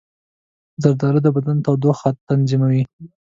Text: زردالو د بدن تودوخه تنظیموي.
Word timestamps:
زردالو 0.83 1.19
د 1.23 1.27
بدن 1.35 1.57
تودوخه 1.65 2.09
تنظیموي. 2.27 2.83